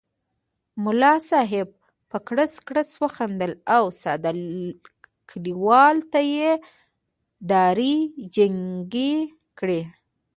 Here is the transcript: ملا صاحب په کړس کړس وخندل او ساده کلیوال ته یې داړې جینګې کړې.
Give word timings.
ملا 0.83 1.13
صاحب 1.29 1.67
په 2.09 2.17
کړس 2.27 2.53
کړس 2.67 2.89
وخندل 3.03 3.51
او 3.75 3.83
ساده 4.01 4.31
کلیوال 5.29 5.95
ته 6.11 6.19
یې 6.35 6.51
داړې 7.51 7.95
جینګې 8.33 9.13
کړې. 9.59 9.81